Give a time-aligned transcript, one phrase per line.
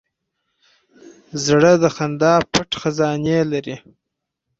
[1.45, 3.75] زړه د خندا پټ خزانې لري.